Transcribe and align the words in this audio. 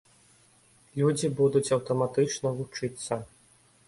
Людзі 1.01 1.29
будуць 1.41 1.71
аўтаматычна 1.77 2.47
вучыцца. 2.63 3.13